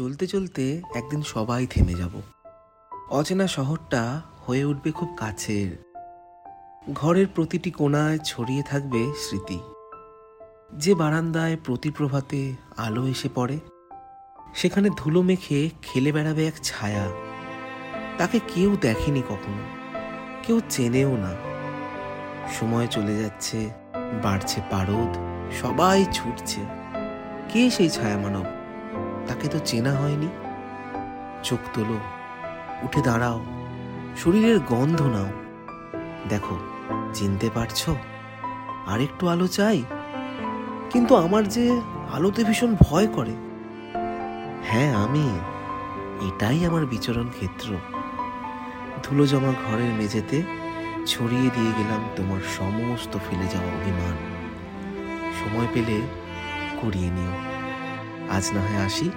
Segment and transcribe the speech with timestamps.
[0.00, 2.20] চলতে চলতে একদিন সবাই থেমে যাব।
[3.10, 5.94] অচেনা শহরটা হয়ে উঠবে খুব কাছের।
[6.94, 9.58] ঘরের প্রতিটি কোণায় ছড়িয়ে থাকবে স্মৃতি।
[10.72, 13.58] যে বারান্দায় প্রতি প্রভাতে আলো এসে পড়ে,
[14.54, 17.10] সেখানে ধুলো মেখে খেলে বেড়াবে এক ছায়া।
[18.18, 19.62] তাকে কেউ দেখেনি কখনো,
[20.42, 21.34] কেউ চেনেও না।
[22.60, 23.70] সময় চলে যাচ্ছে,
[24.22, 25.16] বাড়ছে পারদ,
[25.62, 26.60] সবাই ছুটছে।
[27.48, 28.44] কে সেই ছায়া মানব
[29.40, 30.28] তাকে তো চেনা হয়নি।
[31.42, 31.96] চোখ তোলো,
[32.82, 33.44] উঠে দাঁড়াও,
[34.16, 35.26] শরীরের গন্ধ নাও।
[36.28, 36.58] দেখো,
[37.14, 37.88] চিনতে পারছ?
[38.86, 39.82] আরেকটু আলো চাই?
[40.90, 41.80] কিন্তু আমার যে
[42.12, 43.30] আলোতে ভীষণ ভয় করে।
[44.64, 45.38] হ্যাঁ আমি।
[46.28, 47.76] এটাই আমার বিচরণ ক্ষেত্র।
[49.02, 50.42] ধুলো জমা ঘরের মেঝেতে
[51.06, 54.16] ছড়িয়ে দিয়ে গেলাম তোমার সমস্ত ফেলে যাওয়া অভিমান।
[55.40, 56.00] সময় পেলে
[56.82, 57.50] করিয়ে নিও।
[58.36, 59.10] আজ না হয় আসি।